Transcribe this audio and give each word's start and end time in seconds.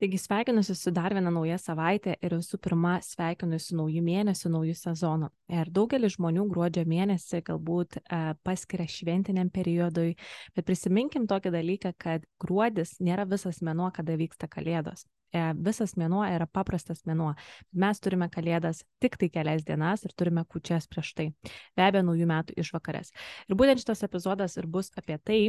Taigi 0.00 0.18
sveikinuosi 0.18 0.74
su 0.74 0.90
dar 0.96 1.12
viena 1.12 1.28
nauja 1.28 1.58
savaitė 1.60 2.14
ir 2.24 2.32
visų 2.32 2.56
pirma 2.64 2.94
sveikinuosi 3.04 3.66
su 3.66 3.76
nauju 3.76 4.00
mėnesiu, 4.00 4.48
nauju 4.48 4.72
sezonu. 4.78 5.28
Ir 5.52 5.68
daugelis 5.76 6.14
žmonių 6.14 6.46
gruodžio 6.48 6.86
mėnesį 6.88 7.42
galbūt 7.44 7.98
e, 8.00 8.20
paskiria 8.40 8.88
šventiniam 8.88 9.50
periodui, 9.52 10.14
bet 10.56 10.64
prisiminkim 10.64 11.28
tokį 11.28 11.52
dalyką, 11.52 11.92
kad 12.00 12.24
gruodis 12.40 12.94
nėra 12.96 13.28
visas 13.28 13.60
mėnuo, 13.60 13.90
kada 13.92 14.16
vyksta 14.16 14.48
kalėdos. 14.48 15.04
E, 15.36 15.44
visas 15.68 15.92
mėnuo 16.00 16.24
yra 16.32 16.48
paprastas 16.48 17.04
mėnuo. 17.04 17.34
Mes 17.76 18.00
turime 18.00 18.32
kalėdas 18.32 18.86
tik 19.04 19.20
tai 19.20 19.28
kelias 19.28 19.68
dienas 19.68 20.08
ir 20.08 20.16
turime 20.16 20.48
kučias 20.48 20.88
prieš 20.88 21.12
tai. 21.12 21.32
Be 21.76 21.90
abejo, 21.90 22.08
naujų 22.08 22.32
metų 22.32 22.56
išvakarės. 22.64 23.12
Ir 23.52 23.60
būtent 23.60 23.84
šitas 23.84 24.08
epizodas 24.08 24.56
ir 24.56 24.64
bus 24.64 24.88
apie 24.96 25.20
tai, 25.20 25.42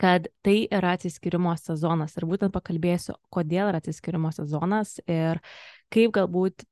kad 0.00 0.30
tai 0.44 0.64
yra 0.72 0.94
atsiskirimo 0.96 1.52
sezonas. 1.60 2.16
Ir 2.16 2.26
būtent 2.30 2.54
pakalbėsiu, 2.54 3.18
kodėl 3.32 3.68
yra 3.68 3.80
atsiskirimo 3.82 4.32
sezonas 4.32 4.96
ir 5.04 5.42
kaip 5.92 6.14
galbūt 6.16 6.64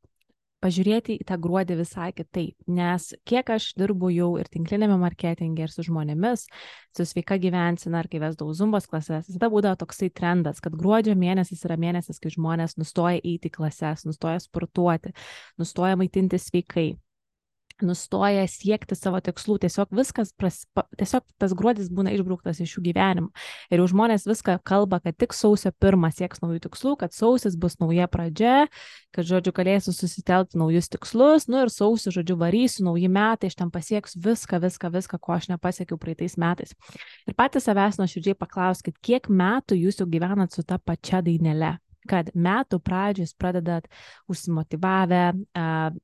pažiūrėti 0.64 1.18
į 1.20 1.26
tą 1.28 1.36
gruodį 1.38 1.76
visai 1.78 2.08
kitaip. 2.16 2.56
Nes 2.66 3.12
kiek 3.28 3.50
aš 3.54 3.70
dirbu 3.78 4.10
jau 4.10 4.30
ir 4.40 4.48
tinklinėme 4.50 4.96
marketinge, 4.98 5.66
ir 5.66 5.72
su 5.72 5.84
žmonėmis, 5.86 6.46
su 6.96 7.06
sveika 7.06 7.38
gyvensina, 7.38 8.00
ar 8.02 8.08
kai 8.10 8.20
vesdavau 8.22 8.56
zumbos 8.58 8.88
klases, 8.90 9.28
visada 9.30 9.50
būdavo 9.52 9.78
toksai 9.84 10.10
trendas, 10.10 10.62
kad 10.64 10.74
gruodžio 10.78 11.14
mėnesis 11.18 11.62
yra 11.68 11.78
mėnesis, 11.78 12.18
kai 12.22 12.34
žmonės 12.34 12.78
nustoja 12.80 13.20
eiti 13.22 13.52
klases, 13.54 14.06
nustoja 14.08 14.40
sportuoti, 14.42 15.14
nustoja 15.60 15.98
maitinti 16.00 16.40
sveikai 16.42 16.90
nustoja 17.86 18.44
siekti 18.50 18.96
savo 18.98 19.20
tikslų, 19.24 19.58
tiesiog 19.64 19.92
viskas, 19.94 20.32
pras, 20.36 20.62
tiesiog 20.98 21.24
tas 21.40 21.54
gruodis 21.56 21.90
būna 21.92 22.12
išbrauktas 22.16 22.60
iš 22.64 22.76
jų 22.76 22.84
gyvenimo. 22.88 23.32
Ir 23.72 23.82
jau 23.82 23.88
žmonės 23.92 24.26
viską 24.28 24.58
kalba, 24.66 25.00
kad 25.04 25.16
tik 25.18 25.34
sausio 25.36 25.72
pirmą 25.80 26.10
sieks 26.14 26.42
naujų 26.44 26.64
tikslų, 26.68 26.94
kad 27.02 27.16
sausis 27.16 27.56
bus 27.60 27.78
nauja 27.82 28.08
pradžia, 28.10 28.68
kad, 29.14 29.26
žodžiu, 29.28 29.54
galėsiu 29.56 29.94
susitelkti 29.96 30.60
naujus 30.60 30.90
tikslus, 30.92 31.48
nu 31.50 31.64
ir 31.64 31.72
sausio, 31.74 32.12
žodžiu, 32.14 32.38
varysiu, 32.40 32.86
nauji 32.90 33.10
metai, 33.12 33.50
aš 33.52 33.58
ten 33.58 33.72
pasieksiu 33.74 34.22
viską, 34.24 34.62
viską, 34.64 34.92
viską, 34.94 35.20
ko 35.22 35.36
aš 35.38 35.50
nepasiekiau 35.54 35.98
praeitais 36.00 36.38
metais. 36.40 36.76
Ir 37.28 37.36
patys 37.38 37.68
savęs 37.68 38.00
nuoširdžiai 38.00 38.38
paklauskit, 38.38 38.98
kiek 39.02 39.30
metų 39.30 39.78
jūs 39.78 40.02
jau 40.02 40.08
gyvenat 40.10 40.54
su 40.54 40.66
ta 40.66 40.78
pačia 40.78 41.22
dainelė 41.24 41.78
kad 42.08 42.32
metų 42.34 42.80
pradžioj 42.84 43.26
jūs 43.26 43.36
pradedat 43.38 43.88
užsimotivavę, 44.30 45.22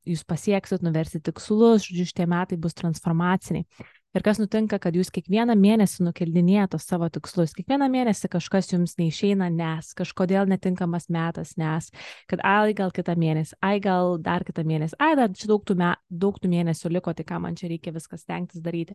jūs 0.09 0.25
pasieksit, 0.29 0.85
nuversit 0.87 1.25
tikslus, 1.27 1.89
žodžiu, 1.89 2.09
šitie 2.13 2.31
metai 2.31 2.61
bus 2.61 2.77
transformaciniai. 2.79 3.67
Ir 4.15 4.23
kas 4.23 4.39
nutinka, 4.39 4.79
kad 4.79 4.95
jūs 4.95 5.09
kiekvieną 5.11 5.57
mėnesį 5.59 6.05
nukeldinėjate 6.07 6.79
savo 6.79 7.09
tikslus, 7.11 7.51
kiekvieną 7.57 7.89
mėnesį 7.91 8.29
kažkas 8.31 8.71
jums 8.71 8.95
neišeina, 9.01 9.49
nes 9.51 9.89
kažkodėl 9.99 10.47
netinkamas 10.53 11.09
metas, 11.11 11.57
nes 11.59 11.89
kad 12.31 12.45
ai 12.47 12.77
gal 12.79 12.95
kitą 12.95 13.17
mėnesį, 13.19 13.59
ai 13.59 13.81
gal 13.83 14.15
dar 14.23 14.47
kitą 14.47 14.63
mėnesį, 14.71 15.01
ai 15.03 15.17
dar 15.19 15.35
čia 15.35 15.51
daug 15.51 15.67
tų, 15.67 15.75
me, 15.83 15.91
daug 16.07 16.39
tų 16.39 16.53
mėnesių 16.53 16.95
liko, 16.95 17.11
tai 17.11 17.27
ką 17.27 17.41
man 17.43 17.59
čia 17.59 17.73
reikia 17.73 17.91
viskas 17.97 18.23
stengtis 18.23 18.63
daryti. 18.63 18.95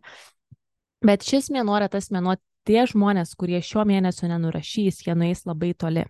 Bet 1.04 1.28
šis 1.28 1.52
mėnuo 1.52 1.76
yra 1.76 1.92
tas 1.92 2.08
mėnuo 2.12 2.38
tie 2.68 2.82
žmonės, 2.88 3.32
kurie 3.38 3.60
šio 3.64 3.84
mėnesio 3.88 4.28
nenurašys, 4.30 5.00
jie 5.06 5.14
nueis 5.18 5.42
labai 5.48 5.72
toli. 5.78 6.04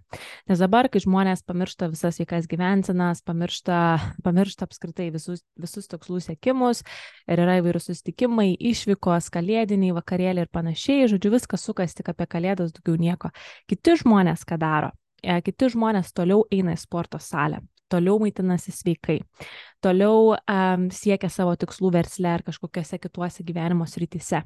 Nes 0.50 0.62
dabar, 0.62 0.88
kai 0.90 1.02
žmonės 1.02 1.44
pamiršta 1.46 1.90
visas 1.92 2.18
sveikas 2.18 2.48
gyvensenas, 2.50 3.22
pamiršta, 3.26 3.78
pamiršta 4.24 4.66
apskritai 4.68 5.10
visus, 5.14 5.44
visus 5.60 5.90
tikslų 5.90 6.22
sėkimus 6.26 6.84
ir 7.30 7.44
yra 7.44 7.58
įvairių 7.60 7.82
susitikimai, 7.84 8.52
išvykos, 8.72 9.30
kalėdiniai, 9.34 9.94
vakarėliai 9.96 10.46
ir 10.46 10.52
panašiai, 10.52 11.08
žodžiu, 11.10 11.34
viskas 11.36 11.66
sukas 11.66 11.96
tik 11.96 12.12
apie 12.12 12.28
kalėdas, 12.30 12.74
daugiau 12.76 13.00
nieko. 13.00 13.32
Kiti 13.70 13.98
žmonės 14.02 14.46
ką 14.48 14.60
daro? 14.60 14.94
E, 15.22 15.40
kiti 15.44 15.68
žmonės 15.74 16.14
toliau 16.16 16.46
eina 16.52 16.74
į 16.74 16.80
sporto 16.80 17.20
salę, 17.20 17.60
toliau 17.92 18.16
maitinasi 18.22 18.72
sveikai, 18.72 19.18
toliau 19.84 20.32
um, 20.38 20.86
siekia 20.94 21.28
savo 21.28 21.52
tikslų 21.60 21.90
versle 21.98 22.30
ar 22.38 22.46
kažkokiose 22.46 22.98
kituose 23.02 23.44
gyvenimo 23.44 23.84
srityse 23.90 24.40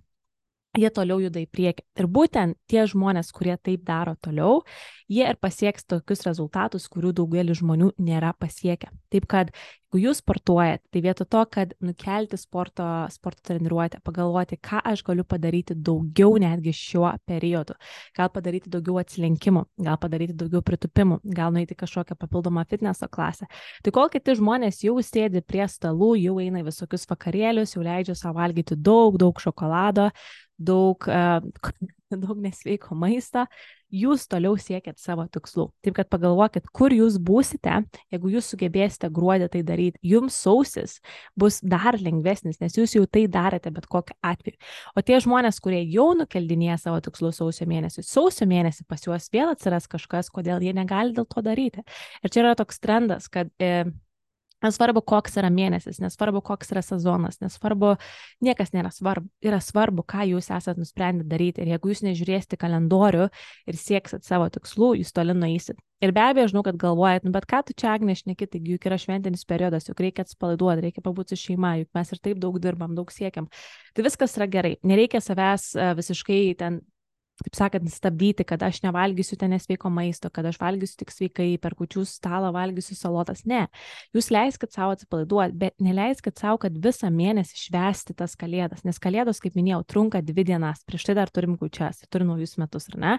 jie 0.79 0.91
toliau 0.95 1.21
juda 1.23 1.43
į 1.43 1.49
priekį. 1.51 1.87
Ir 2.01 2.11
būtent 2.11 2.59
tie 2.71 2.85
žmonės, 2.91 3.31
kurie 3.35 3.57
taip 3.57 3.85
daro 3.87 4.17
toliau, 4.21 4.63
jie 5.11 5.25
ir 5.29 5.39
pasieks 5.41 5.87
tokius 5.87 6.25
rezultatus, 6.27 6.89
kurių 6.91 7.15
daugelis 7.21 7.61
žmonių 7.61 7.93
nėra 8.03 8.33
pasiekę. 8.39 8.91
Taip 9.13 9.27
kad, 9.31 9.53
jeigu 9.95 10.01
jūs 10.09 10.19
sportuojat, 10.23 10.83
tai 10.91 11.03
vietoj 11.05 11.29
to, 11.31 11.43
kad 11.53 11.75
nukelti 11.85 12.39
sporto, 12.41 12.87
sporto 13.15 13.45
treniruotę, 13.47 14.01
pagalvoti, 14.05 14.59
ką 14.59 14.81
aš 14.91 15.05
galiu 15.07 15.25
padaryti 15.29 15.77
daugiau 15.77 16.35
netgi 16.43 16.73
šiuo 16.75 17.13
periodu. 17.29 17.77
Gal 18.17 18.33
padaryti 18.35 18.73
daugiau 18.73 18.99
atsilenkimų, 19.03 19.65
gal 19.87 20.01
padaryti 20.03 20.35
daugiau 20.41 20.65
pritupimų, 20.67 21.21
gal 21.37 21.55
nueiti 21.55 21.77
kažkokią 21.79 22.19
papildomą 22.19 22.65
fitneso 22.71 23.07
klasę. 23.13 23.47
Tai 23.85 23.95
kol 23.95 24.11
kiti 24.11 24.35
žmonės 24.41 24.83
jau 24.87 24.97
sėdi 25.05 25.45
prie 25.47 25.69
stalų, 25.71 26.15
jau 26.19 26.41
eina 26.43 26.65
visokius 26.67 27.07
vakarėlius, 27.11 27.77
jau 27.77 27.85
leidžia 27.87 28.19
savo 28.19 28.41
valgyti 28.41 28.75
daug, 28.75 29.21
daug 29.21 29.39
šokolado, 29.39 30.11
daug, 30.59 31.07
daug 32.25 32.39
nesveiko 32.39 32.95
maisto, 32.99 33.45
jūs 33.95 34.27
toliau 34.31 34.57
siekėt 34.59 34.99
savo 35.03 35.25
tikslų. 35.31 35.69
Taip 35.85 35.97
kad 35.99 36.09
pagalvokit, 36.11 36.67
kur 36.75 36.95
jūs 36.95 37.17
būsite, 37.23 37.81
jeigu 38.13 38.33
jūs 38.33 38.49
sugebėsite 38.53 39.11
gruodį 39.15 39.49
tai 39.53 39.63
daryti, 39.67 40.01
jums 40.03 40.37
sausis 40.45 40.99
bus 41.39 41.61
dar 41.63 41.99
lengvesnis, 42.01 42.61
nes 42.63 42.79
jūs 42.79 42.97
jau 42.97 43.05
tai 43.07 43.27
darėte 43.31 43.73
bet 43.75 43.87
kokiu 43.91 44.17
atveju. 44.25 44.59
O 44.99 45.05
tie 45.07 45.21
žmonės, 45.23 45.61
kurie 45.65 45.83
jau 45.85 46.11
nukeldinėja 46.19 46.79
savo 46.87 47.03
tikslus 47.05 47.39
sausio 47.43 47.69
mėnesį, 47.71 48.07
sausio 48.07 48.49
mėnesį 48.51 48.87
pas 48.91 49.07
juos 49.07 49.31
vėl 49.35 49.55
atsiras 49.55 49.87
kažkas, 49.91 50.33
kodėl 50.35 50.65
jie 50.65 50.75
negali 50.77 51.15
dėl 51.15 51.29
to 51.31 51.45
daryti. 51.45 51.87
Ir 52.23 52.35
čia 52.35 52.45
yra 52.45 52.57
toks 52.59 52.83
trendas, 52.83 53.31
kad 53.33 53.51
e, 53.63 53.87
Nesvarbu, 54.65 55.03
koks 55.05 55.39
yra 55.41 55.51
mėnesis, 55.53 56.01
nesvarbu, 56.01 56.41
koks 56.45 56.73
yra 56.73 56.83
sezonas, 56.85 57.41
nesvarbu, 57.43 57.95
niekas 58.45 58.73
nėra 58.75 58.91
svarbu. 58.95 59.29
Yra 59.45 59.61
svarbu, 59.63 60.05
ką 60.09 60.25
jūs 60.31 60.49
esate 60.49 60.81
nusprendę 60.81 61.27
daryti. 61.29 61.63
Ir 61.63 61.75
jeigu 61.75 61.93
jūs 61.93 62.05
nežiūrėsite 62.07 62.59
kalendorių 62.61 63.29
ir 63.69 63.79
sieksit 63.81 64.25
savo 64.25 64.49
tikslų, 64.53 64.95
jūs 65.03 65.13
toli 65.17 65.37
nueisit. 65.37 65.81
Ir 66.05 66.13
be 66.13 66.21
abejo, 66.21 66.51
žinau, 66.53 66.65
kad 66.67 66.77
galvojat, 66.81 67.25
nu, 67.25 67.33
bet 67.33 67.47
ką 67.49 67.63
tu 67.69 67.77
čia 67.81 67.95
agnešni 67.95 68.35
kitai, 68.37 68.61
juk 68.69 68.89
yra 68.89 68.99
šventinis 69.01 69.47
periodas, 69.49 69.87
juk 69.89 70.03
reikia 70.05 70.25
atsipalaiduoti, 70.27 70.83
reikia 70.89 71.05
pabūti 71.05 71.37
su 71.37 71.49
šeima, 71.49 71.77
juk 71.81 71.93
mes 71.97 72.13
ir 72.13 72.21
taip 72.25 72.41
daug 72.43 72.59
dirbam, 72.61 72.97
daug 72.99 73.13
siekiam. 73.15 73.47
Tai 73.97 74.05
viskas 74.05 74.37
yra 74.37 74.49
gerai. 74.51 74.75
Nereikia 74.85 75.23
savęs 75.25 75.71
visiškai 76.01 76.43
ten 76.61 76.83
taip 77.43 77.57
sakant, 77.59 77.91
stabdyti, 77.91 78.45
kad 78.47 78.63
aš 78.63 78.83
nevalgysiu 78.85 79.39
ten 79.41 79.51
nesveiko 79.55 79.91
maisto, 79.91 80.31
kad 80.31 80.47
aš 80.47 80.59
valgysiu 80.61 81.01
tik 81.03 81.11
sveikai, 81.11 81.49
per 81.63 81.75
kučių 81.79 82.05
stalą 82.07 82.53
valgysiu 82.55 82.95
salotas. 82.99 83.43
Ne, 83.49 83.65
jūs 84.15 84.31
leiskit 84.35 84.75
savo 84.75 84.95
atsipalaiduoti, 84.95 85.57
bet 85.59 85.75
neleiskit 85.83 86.39
savo, 86.39 86.61
kad 86.63 86.77
visą 86.85 87.11
mėnesį 87.15 87.59
švesti 87.67 88.15
tas 88.19 88.37
kalėdas, 88.39 88.85
nes 88.87 89.01
kalėdos, 89.03 89.43
kaip 89.43 89.59
minėjau, 89.59 89.83
trunka 89.91 90.23
dvi 90.25 90.47
dienas, 90.47 90.85
prieš 90.87 91.09
tai 91.09 91.17
dar 91.19 91.33
turim 91.35 91.57
kučias, 91.59 92.05
turim 92.13 92.31
naujus 92.31 92.55
metus, 92.63 92.87
ar 92.93 93.01
ne? 93.03 93.15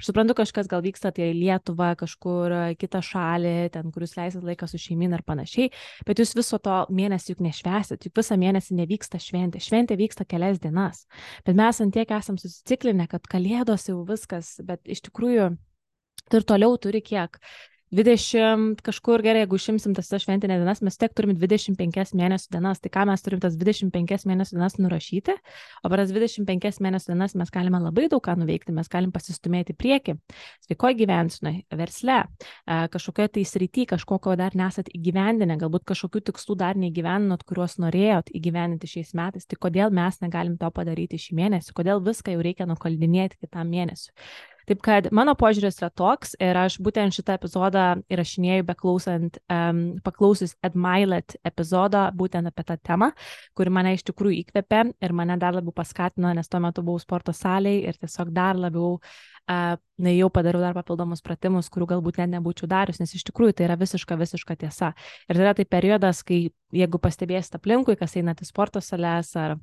Aš 0.00 0.10
suprantu, 0.10 0.34
kažkas 0.40 0.70
gal 0.70 0.82
vyksta 0.84 1.12
tai 1.14 1.30
į 1.30 1.38
Lietuvą, 1.38 1.92
kažkur 2.00 2.56
kitą 2.80 3.02
šalį, 3.04 3.54
ten, 3.74 3.94
kur 3.94 4.04
jūs 4.04 4.16
leisit 4.18 4.46
laiką 4.46 4.66
su 4.70 4.80
šeimina 4.80 5.20
ir 5.20 5.24
panašiai, 5.26 5.70
bet 6.08 6.20
jūs 6.22 6.34
viso 6.38 6.58
to 6.58 6.80
mėnesį 6.90 7.34
juk 7.34 7.44
nešvesit, 7.46 8.08
juk 8.08 8.18
visą 8.18 8.38
mėnesį 8.40 8.76
nevyksta 8.82 9.20
šventė, 9.22 9.62
šventė 9.62 9.98
vyksta 10.00 10.26
kelias 10.26 10.60
dienas, 10.62 11.04
bet 11.46 11.58
mes 11.58 11.80
ant 11.84 11.94
tiek 11.94 12.10
esam 12.18 12.38
susiciklinę, 12.40 13.06
kad 13.10 13.26
kalėdos 13.30 13.60
kalėdos 13.70 13.86
jau 13.88 14.02
viskas, 14.04 14.48
bet 14.66 14.80
iš 14.90 15.00
tikrųjų 15.06 15.56
tu 16.28 16.36
ir 16.38 16.44
toliau 16.44 16.76
turi 16.78 17.00
kiek 17.00 17.38
20 17.90 18.82
kažkur 18.86 19.22
gerai, 19.24 19.40
jeigu 19.42 19.58
išimsim 19.58 19.94
tas 19.96 20.06
šventinės 20.22 20.60
dienas, 20.62 20.80
mes 20.86 20.98
tiek 21.00 21.14
turim 21.16 21.32
25 21.34 22.12
mėnesių 22.14 22.52
dienas, 22.54 22.78
tai 22.78 22.90
ką 22.94 23.02
mes 23.10 23.24
turim 23.26 23.40
tas 23.42 23.56
25 23.58 24.26
mėnesių 24.30 24.54
dienas 24.54 24.76
nurašyti, 24.78 25.34
o 25.82 25.90
per 25.90 26.02
tas 26.04 26.12
25 26.14 26.78
mėnesių 26.86 27.10
dienas 27.10 27.34
mes 27.40 27.50
galime 27.50 27.80
labai 27.82 28.06
daug 28.12 28.22
ką 28.22 28.36
nuveikti, 28.38 28.74
mes 28.76 28.90
galim 28.92 29.10
pasistumėti 29.10 29.74
prieki, 29.74 30.14
sveikoji 30.68 31.00
gyvensinai, 31.02 31.54
versle, 31.80 32.20
kažkokioje 32.94 33.34
tai 33.38 33.44
srity, 33.50 33.88
kažkokio 33.90 34.36
dar 34.38 34.54
nesat 34.54 34.92
įgyvendinę, 34.94 35.58
galbūt 35.58 35.88
kažkokių 35.90 36.22
tikslų 36.30 36.60
dar 36.62 36.78
neįgyvendinot, 36.78 37.42
kuriuos 37.42 37.80
norėjot 37.82 38.30
įgyvendinti 38.30 38.92
šiais 38.94 39.12
metais, 39.18 39.50
tai 39.50 39.58
kodėl 39.58 39.90
mes 39.90 40.22
negalim 40.22 40.54
to 40.62 40.70
padaryti 40.78 41.18
šį 41.18 41.40
mėnesį, 41.42 41.74
kodėl 41.74 42.06
viską 42.06 42.38
jau 42.38 42.46
reikia 42.46 42.70
nukaldinėti 42.70 43.42
kitam 43.42 43.74
mėnesiu. 43.74 44.14
Taip 44.68 44.82
kad 44.84 45.08
mano 45.16 45.34
požiūris 45.38 45.80
yra 45.80 45.90
toks 45.94 46.34
ir 46.42 46.58
aš 46.58 46.78
būtent 46.82 47.16
šitą 47.16 47.36
epizodą 47.38 47.86
įrašinėjau 48.12 48.66
beklausant, 48.68 49.40
um, 49.52 49.82
paklausus 50.04 50.56
Admilet 50.66 51.36
epizodą 51.46 52.08
būtent 52.16 52.50
apie 52.50 52.66
tą 52.68 52.76
temą, 52.90 53.10
kuri 53.56 53.72
mane 53.72 53.94
iš 53.96 54.04
tikrųjų 54.10 54.44
įkvėpė 54.44 54.82
ir 55.00 55.16
mane 55.16 55.38
dar 55.40 55.56
labiau 55.56 55.74
paskatino, 55.76 56.32
nes 56.36 56.50
tuo 56.50 56.60
metu 56.62 56.84
buvau 56.86 57.02
sporto 57.02 57.34
salėje 57.36 57.88
ir 57.88 58.00
tiesiog 58.00 58.32
dar 58.36 58.60
labiau 58.60 58.98
uh, 58.98 59.76
neėjau 60.00 60.28
padariau 60.32 60.62
dar 60.62 60.76
papildomus 60.76 61.22
pratimus, 61.24 61.70
kurių 61.72 61.90
galbūt 61.94 62.20
net 62.20 62.34
nebūčiau 62.36 62.68
darius, 62.70 63.00
nes 63.02 63.14
iš 63.16 63.24
tikrųjų 63.28 63.56
tai 63.58 63.66
yra 63.68 63.78
visiška, 63.80 64.18
visiška 64.20 64.56
tiesa. 64.60 64.92
Ir 65.28 65.36
tai 65.36 65.44
yra 65.44 65.56
tai 65.56 65.66
periodas, 65.66 66.22
kai 66.26 66.50
jeigu 66.76 67.00
pastebėsite 67.02 67.58
aplinkui, 67.58 67.98
kas 67.98 68.16
einate 68.20 68.46
sporto 68.48 68.82
sales 68.84 69.34
ar 69.36 69.58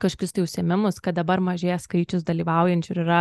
kažkokius 0.00 0.32
tai 0.32 0.44
užsiemimus, 0.46 1.00
kad 1.04 1.18
dabar 1.18 1.42
mažėja 1.44 1.76
skaičius 1.82 2.24
dalyvaujančių 2.28 2.94
ir 2.94 3.02
yra 3.02 3.20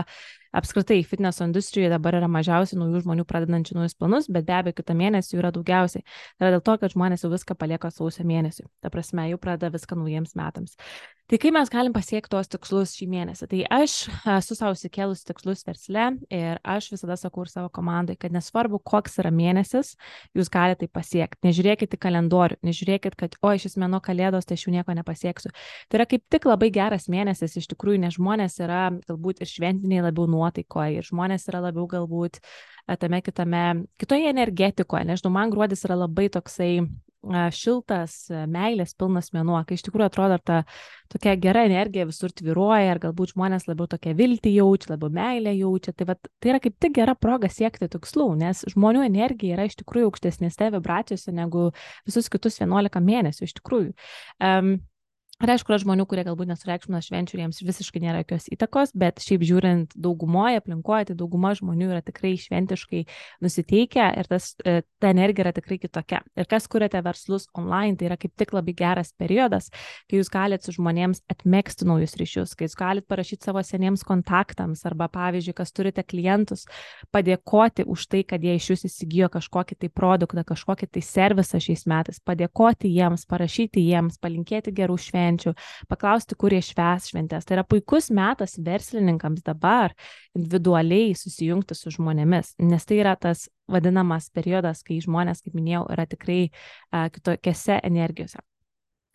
apskritai 0.56 1.00
fitneso 1.08 1.46
industrijoje 1.48 1.92
dabar 1.94 2.18
yra 2.20 2.30
mažiausiai 2.32 2.80
naujų 2.80 3.04
žmonių 3.06 3.26
pradedančių 3.30 3.78
naujus 3.80 3.98
planus, 4.00 4.30
bet 4.32 4.48
be 4.48 4.58
abejo 4.58 4.80
kitą 4.80 4.98
mėnesį 4.98 5.36
jų 5.36 5.44
yra 5.44 5.54
daugiausiai. 5.56 6.04
Tai 6.38 6.48
yra 6.48 6.58
dėl 6.58 6.66
to, 6.66 6.78
kad 6.82 6.96
žmonės 6.96 7.26
jau 7.26 7.32
viską 7.34 7.58
palieka 7.60 7.94
sausio 7.94 8.26
mėnesį. 8.28 8.68
Ta 8.84 8.92
prasme, 8.94 9.30
jau 9.30 9.40
pradeda 9.42 9.72
viską 9.76 10.00
naujiems 10.00 10.36
metams. 10.40 10.78
Tai 11.30 11.38
kaip 11.38 11.54
mes 11.54 11.70
galim 11.70 11.94
pasiekti 11.94 12.32
tuos 12.34 12.48
tikslus 12.50 12.96
šį 12.98 13.06
mėnesį? 13.12 13.46
Tai 13.52 13.58
aš 13.76 13.96
esu 14.34 14.56
savo 14.58 14.74
įsikėlus 14.74 15.20
tikslus 15.28 15.60
versle 15.68 16.08
ir 16.34 16.58
aš 16.66 16.88
visada 16.96 17.14
sakau 17.22 17.44
ir 17.46 17.52
savo 17.52 17.70
komandai, 17.70 18.16
kad 18.18 18.34
nesvarbu, 18.34 18.80
koks 18.82 19.20
yra 19.22 19.30
mėnesis, 19.30 19.92
jūs 20.34 20.50
galite 20.50 20.88
tai 20.88 20.90
pasiekti. 20.98 21.38
Nežiūrėkite 21.46 22.00
į 22.00 22.02
kalendorių, 22.02 22.58
nežiūrėkite, 22.66 23.14
kad, 23.20 23.38
o, 23.46 23.52
šis 23.62 23.78
mėno 23.78 24.00
kalėdos, 24.02 24.50
tai 24.50 24.58
aš 24.58 24.64
jau 24.66 24.74
nieko 24.74 24.96
nepasieksiu. 24.98 25.54
Tai 25.86 26.00
yra 26.00 26.08
kaip 26.10 26.26
tik 26.34 26.50
labai 26.50 26.72
geras 26.74 27.06
mėnesis 27.14 27.54
iš 27.62 27.70
tikrųjų, 27.76 28.02
nes 28.08 28.18
žmonės 28.18 28.58
yra 28.66 28.88
galbūt 29.06 29.46
ir 29.46 29.54
šventiniai 29.54 30.08
labiau 30.08 30.26
nuotaikoje, 30.40 31.00
ir 31.00 31.10
žmonės 31.12 31.50
yra 31.52 31.64
labiau 31.68 31.88
galbūt 31.92 32.40
tame 33.00 33.22
kitame, 33.22 33.66
kitoje 34.02 34.32
energetikoje. 34.32 35.06
Nežinau, 35.06 35.34
man 35.36 35.54
gruodis 35.54 35.86
yra 35.86 36.00
labai 36.00 36.30
toksai 36.34 36.72
šiltas, 37.52 38.30
meilės 38.48 38.94
pilnas 38.96 39.34
mėnuo, 39.36 39.60
kai 39.68 39.76
iš 39.76 39.84
tikrųjų 39.84 40.08
atrodo 40.08 40.38
ta 40.40 40.62
tokia 41.12 41.34
gera 41.36 41.66
energija 41.68 42.06
visur 42.08 42.32
tviruoja 42.32 42.94
ir 42.94 43.02
galbūt 43.04 43.34
žmonės 43.34 43.68
labiau 43.68 43.90
tokia 43.92 44.14
viltį 44.16 44.54
jaučia, 44.56 44.94
labiau 44.94 45.12
meilę 45.12 45.54
jaučia. 45.58 45.92
Tai, 45.94 46.08
vat, 46.14 46.30
tai 46.40 46.54
yra 46.54 46.62
kaip 46.64 46.78
tik 46.80 46.96
gera 46.96 47.16
proga 47.20 47.50
siekti 47.52 47.90
tikslų, 47.92 48.30
nes 48.40 48.64
žmonių 48.72 49.04
energija 49.10 49.58
yra 49.58 49.68
iš 49.68 49.76
tikrųjų 49.82 50.14
aukštesnėse 50.14 50.72
vibracijose 50.78 51.36
negu 51.36 51.72
visus 52.08 52.32
kitus 52.32 52.62
11 52.62 53.04
mėnesių 53.04 53.50
iš 53.50 53.58
tikrųjų. 53.60 53.92
Um, 54.40 54.78
Ir 55.40 55.54
aišku, 55.54 55.72
yra 55.72 55.80
žmonių, 55.80 56.04
kurie 56.04 56.26
galbūt 56.28 56.50
nesureikšmina 56.50 57.00
švenčių 57.00 57.38
ir 57.38 57.42
jiems 57.46 57.62
visiškai 57.64 58.02
nėra 58.04 58.26
jokios 58.26 58.50
įtakos, 58.52 58.90
bet 59.00 59.22
šiaip 59.24 59.46
žiūrint 59.48 59.94
daugumoje 59.96 60.60
aplinkoje, 60.60 61.06
tai 61.08 61.14
dauguma 61.16 61.54
žmonių 61.56 61.86
yra 61.94 62.02
tikrai 62.04 62.34
šventiškai 62.36 63.06
nusiteikę 63.46 64.08
ir 64.20 64.28
tas, 64.28 64.50
e, 64.68 64.82
ta 65.00 65.14
energija 65.14 65.46
yra 65.46 65.54
tikrai 65.56 65.78
kitokia. 65.80 66.20
Ir 66.36 66.50
kas 66.52 66.68
kuriate 66.68 67.00
verslus 67.06 67.48
online, 67.56 67.96
tai 67.96 68.10
yra 68.10 68.18
kaip 68.20 68.34
tik 68.36 68.52
labai 68.52 68.74
geras 68.82 69.14
periodas, 69.16 69.70
kai 70.12 70.20
jūs 70.20 70.28
galite 70.34 70.68
su 70.68 70.76
žmonėms 70.76 71.24
atmėgsti 71.32 71.88
naujus 71.88 72.18
ryšius, 72.20 72.58
kai 72.60 72.68
jūs 72.68 72.76
galite 72.76 73.08
parašyti 73.08 73.48
savo 73.48 73.64
seniems 73.64 74.04
kontaktams 74.04 74.84
arba, 74.92 75.08
pavyzdžiui, 75.08 75.56
kas 75.56 75.72
turite 75.72 76.04
klientus, 76.04 76.66
padėkoti 77.16 77.88
už 77.88 78.10
tai, 78.12 78.26
kad 78.28 78.44
jie 78.44 78.58
iš 78.60 78.74
jūsų 78.74 78.92
įsigijo 78.92 79.32
kažkokį 79.40 79.80
tai 79.86 79.94
produktą, 80.04 80.44
kažkokį 80.52 80.92
tai 81.00 81.08
servisą 81.14 81.64
šiais 81.64 81.88
metais, 81.88 82.20
padėkoti 82.20 82.92
jiems, 82.92 83.24
parašyti 83.24 83.88
jiems, 83.88 84.20
palinkėti 84.20 84.76
gerų 84.76 85.00
švenčių 85.00 85.29
švenčių, 85.30 85.54
paklausti, 85.90 86.36
kur 86.40 86.54
jie 86.54 86.62
šves 86.64 87.10
šventės. 87.12 87.46
Tai 87.46 87.60
yra 87.60 87.66
puikus 87.68 88.10
metas 88.12 88.58
verslininkams 88.58 89.44
dabar 89.46 89.94
individualiai 90.36 91.16
susijungti 91.16 91.76
su 91.76 91.92
žmonėmis, 91.92 92.56
nes 92.60 92.86
tai 92.86 93.02
yra 93.04 93.16
tas 93.16 93.50
vadinamas 93.70 94.30
periodas, 94.34 94.84
kai 94.84 95.00
žmonės, 95.02 95.44
kaip 95.46 95.54
minėjau, 95.58 95.86
yra 95.94 96.06
tikrai 96.10 96.50
uh, 96.50 97.10
kitokiose 97.14 97.80
energijose. 97.84 98.40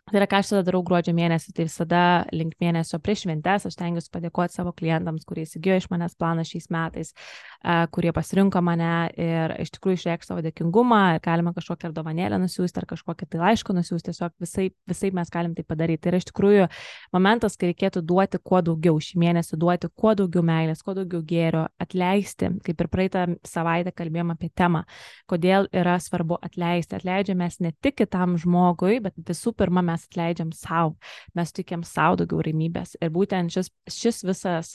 Tai 0.05 0.19
yra, 0.21 0.27
ką 0.29 0.37
aš 0.43 0.51
tada 0.51 0.67
darau 0.67 0.83
gruodžio 0.85 1.15
mėnesį, 1.17 1.53
tai 1.57 1.65
visada 1.65 1.99
link 2.29 2.59
mėnesio 2.61 2.99
prieš 3.01 3.23
šventės 3.25 3.65
aš 3.71 3.77
tengiuosi 3.81 4.11
padėkoti 4.13 4.53
savo 4.53 4.75
klientams, 4.77 5.23
kurie 5.25 5.47
įsigijo 5.47 5.79
iš 5.81 5.87
manęs 5.89 6.13
planą 6.21 6.43
šiais 6.45 6.67
metais, 6.75 7.15
kurie 7.97 8.13
pasirinko 8.13 8.61
mane 8.61 8.91
ir 9.17 9.55
iš 9.65 9.73
tikrųjų 9.73 9.97
išreikšti 9.97 10.29
savo 10.29 10.43
dėkingumą, 10.45 10.99
galima 11.25 11.55
kažkokią 11.57 11.89
ar 11.89 11.95
dovanėlę 11.97 12.41
nusiųsti, 12.43 12.83
ar 12.83 12.87
kažkokią 12.91 13.29
tai 13.33 13.41
laišką 13.41 13.77
nusiųsti, 13.79 14.11
tiesiog 14.11 14.35
visai, 14.45 14.67
visai 14.93 15.11
mes 15.17 15.33
galim 15.33 15.55
tai 15.57 15.65
padaryti. 15.65 16.03
Tai 16.05 16.13
yra 16.13 16.21
iš 16.21 16.29
tikrųjų 16.29 16.69
momentas, 17.17 17.57
kai 17.57 17.73
reikėtų 17.73 18.05
duoti 18.05 18.43
kuo 18.45 18.61
daugiau 18.69 19.01
šį 19.01 19.23
mėnesį, 19.25 19.57
duoti 19.65 19.89
kuo 19.89 20.13
daugiau 20.21 20.45
meilės, 20.45 20.85
kuo 20.85 20.99
daugiau 21.01 21.25
gėrio, 21.25 21.65
atleisti, 21.81 22.53
kaip 22.69 22.85
ir 22.85 22.93
praeitą 22.93 23.25
savaitę 23.49 23.97
kalbėjom 23.97 24.37
apie 24.37 24.53
temą, 24.53 24.85
kodėl 25.33 25.73
yra 25.73 25.97
svarbu 25.97 26.43
atleisti. 26.45 27.01
Atleidžiame 27.01 27.49
ne 27.65 27.73
tik 27.81 28.03
kitam 28.05 28.37
žmogui, 28.37 29.01
bet 29.01 29.17
visų 29.25 29.57
pirma 29.57 29.81
mes 29.95 30.07
atleidžiam 30.11 30.53
savo, 30.57 30.97
mes 31.39 31.55
tikiam 31.55 31.87
savo 31.87 32.21
daugiau 32.21 32.45
ramybės. 32.45 32.99
Ir 33.01 33.13
būtent 33.15 33.55
šis, 33.55 33.73
šis 33.91 34.25
visas 34.27 34.75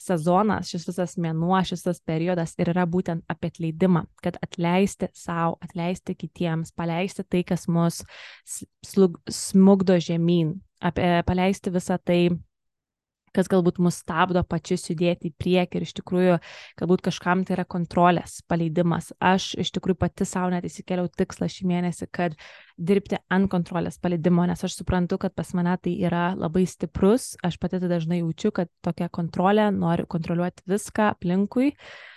sezonas, 0.00 0.68
šis 0.70 0.84
visas 0.90 1.16
mėnuo, 1.20 1.56
šis 1.64 1.84
visas 1.86 2.02
periodas 2.04 2.54
ir 2.60 2.70
yra 2.74 2.84
būtent 2.88 3.24
apie 3.32 3.50
atleidimą, 3.52 4.04
kad 4.22 4.36
atleisti 4.44 5.08
savo, 5.16 5.56
atleisti 5.64 6.16
kitiems, 6.18 6.74
paleisti 6.76 7.24
tai, 7.24 7.42
kas 7.48 7.66
mus 7.72 8.02
slug, 8.84 9.16
smugdo 9.32 9.96
žemyn, 10.02 10.56
apie, 10.84 11.08
paleisti 11.28 11.72
visą 11.72 11.96
tai, 12.02 12.20
kas 13.36 13.50
galbūt 13.52 13.80
mus 13.84 14.00
stabdo 14.02 14.42
pačius 14.48 14.88
judėti 14.90 15.30
į 15.30 15.36
priekį 15.40 15.80
ir 15.80 15.86
iš 15.86 15.94
tikrųjų 16.00 16.38
galbūt 16.80 17.04
kažkam 17.08 17.44
tai 17.46 17.56
yra 17.58 17.66
kontrolės 17.68 18.40
paleidimas. 18.48 19.12
Aš 19.20 19.52
iš 19.60 19.72
tikrųjų 19.76 20.00
pati 20.00 20.28
savo 20.28 20.50
net 20.54 20.66
įsikėliau 20.68 21.10
tikslą 21.12 21.50
šį 21.52 21.68
mėnesį, 21.72 22.08
kad 22.14 22.36
dirbti 22.76 23.20
ant 23.32 23.48
kontrolės 23.52 24.00
paleidimo, 24.02 24.44
nes 24.48 24.64
aš 24.66 24.76
suprantu, 24.80 25.18
kad 25.20 25.34
pas 25.36 25.52
mane 25.56 25.76
tai 25.82 25.94
yra 26.06 26.30
labai 26.36 26.66
stiprus, 26.68 27.34
aš 27.44 27.56
pati 27.62 27.80
tai 27.80 27.90
dažnai 27.92 28.20
jaučiu, 28.20 28.52
kad 28.56 28.70
tokia 28.84 29.08
kontrolė, 29.12 29.70
noriu 29.72 30.08
kontroliuoti 30.10 30.66
viską 30.68 31.10
aplinkui, 31.14 31.72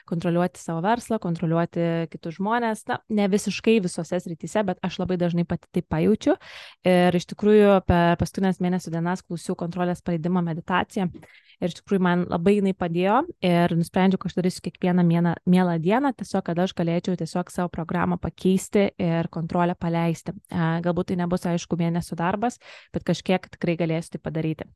kontroliuoti 0.09 0.61
savo 0.61 0.83
verslą, 0.85 1.19
kontroliuoti 1.23 1.85
kitus 2.11 2.39
žmonės, 2.39 2.85
na, 2.89 3.00
ne 3.13 3.27
visiškai 3.31 3.79
visose 3.85 4.19
srityse, 4.23 4.63
bet 4.67 4.81
aš 4.85 5.00
labai 5.01 5.19
dažnai 5.21 5.45
pati 5.50 5.69
tai 5.75 5.85
pajaučiu. 5.85 6.38
Ir 6.88 7.15
iš 7.15 7.29
tikrųjų 7.33 7.79
per 7.89 8.17
paskutinės 8.21 8.61
mėnesio 8.63 8.94
dienas 8.94 9.23
klausiau 9.25 9.57
kontrolės 9.59 10.03
paleidimo 10.06 10.44
meditaciją 10.45 11.09
ir 11.59 11.71
iš 11.71 11.79
tikrųjų 11.81 12.03
man 12.03 12.23
labai 12.29 12.56
jinai 12.57 12.73
padėjo 12.77 13.19
ir 13.45 13.73
nusprendžiau, 13.77 14.19
kad 14.21 14.31
aš 14.31 14.38
darysiu 14.38 14.63
kiekvieną 14.65 15.03
mielą, 15.07 15.33
mielą 15.50 15.75
dieną, 15.83 16.13
tiesiog, 16.19 16.44
kad 16.47 16.61
aš 16.63 16.73
galėčiau 16.77 17.17
tiesiog 17.19 17.51
savo 17.51 17.71
programą 17.73 18.19
pakeisti 18.21 18.88
ir 19.00 19.29
kontrolę 19.31 19.75
paleisti. 19.79 20.33
Galbūt 20.50 21.11
tai 21.11 21.19
nebus, 21.19 21.45
aišku, 21.50 21.77
mėnesio 21.79 22.17
darbas, 22.19 22.59
bet 22.95 23.06
kažkiek 23.07 23.50
tikrai 23.56 23.75
galėsiu 23.79 24.15
tai 24.15 24.23
padaryti. 24.23 24.67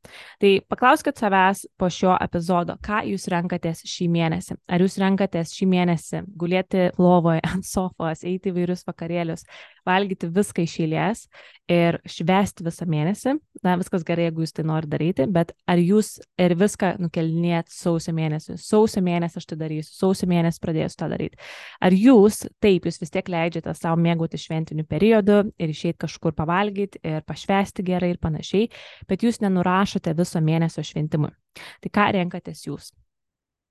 Tai 0.42 0.52
paklauskite 0.68 1.24
savęs 1.24 1.64
po 1.80 1.88
šio 1.92 2.14
epizodo, 2.20 2.76
ką 2.84 3.02
jūs 3.12 3.28
renkatės 3.32 3.84
šį 3.88 4.10
mėnesį. 4.14 4.58
Ar 4.68 4.84
jūs 4.84 4.98
renkatės 5.00 5.23
šį 5.32 5.66
mėnesį 5.70 6.22
gulėti 6.38 6.88
lovoje 6.98 7.42
ant 7.52 7.66
sofos, 7.66 8.24
eiti 8.26 8.50
į 8.50 8.56
vairius 8.58 8.84
vakarėlius, 8.88 9.44
valgyti 9.86 10.28
viską 10.32 10.64
iš 10.64 10.76
eilės 10.84 11.24
ir 11.70 11.98
švesti 12.08 12.64
visą 12.66 12.86
mėnesį. 12.88 13.34
Na, 13.64 13.76
viskas 13.80 14.04
gerai, 14.06 14.28
jeigu 14.28 14.44
jūs 14.44 14.54
tai 14.56 14.64
norite 14.68 14.92
daryti, 14.94 15.26
bet 15.30 15.52
ar 15.70 15.80
jūs 15.80 16.18
ir 16.40 16.56
viską 16.60 16.94
nukelinėt 17.02 17.70
sausio 17.72 18.14
mėnesį? 18.16 18.58
Sausio 18.60 19.02
mėnesį 19.04 19.40
aš 19.40 19.48
tai 19.52 19.60
darysiu, 19.60 19.92
sausio 19.96 20.28
mėnesį 20.30 20.64
pradėsiu 20.64 21.00
tą 21.00 21.10
daryti. 21.12 21.40
Ar 21.84 21.96
jūs, 21.96 22.42
taip, 22.64 22.88
jūs 22.88 23.00
vis 23.02 23.14
tiek 23.14 23.30
leidžiate 23.32 23.76
savo 23.78 24.00
mėgauti 24.00 24.40
šventiniu 24.40 24.84
periodu 24.88 25.40
ir 25.56 25.72
išeiti 25.72 26.00
kažkur 26.04 26.36
pavalgyti 26.36 27.00
ir 27.04 27.24
pašvesti 27.28 27.86
gerai 27.86 28.14
ir 28.14 28.20
panašiai, 28.22 28.68
bet 29.08 29.24
jūs 29.24 29.40
nenurašote 29.44 30.16
viso 30.16 30.44
mėnesio 30.44 30.84
šventimui. 30.84 31.32
Tai 31.54 31.94
ką 31.94 32.10
renkatės 32.18 32.66
jūs? 32.68 32.92